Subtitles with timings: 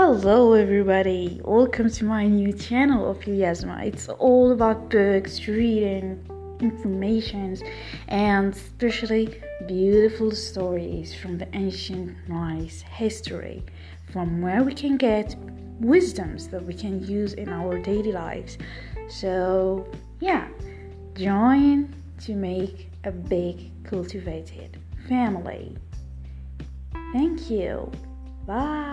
[0.00, 1.40] Hello, everybody.
[1.44, 3.84] Welcome to my new channel of Yasma.
[3.84, 6.24] It's all about books, reading,
[6.60, 7.64] informations,
[8.06, 13.64] and especially beautiful stories from the ancient nice history,
[14.12, 15.34] from where we can get
[15.80, 18.56] wisdoms that we can use in our daily lives.
[19.08, 20.46] So, yeah,
[21.14, 24.78] join to make a big cultivated
[25.08, 25.76] family.
[27.12, 27.90] Thank you.
[28.46, 28.87] Bye.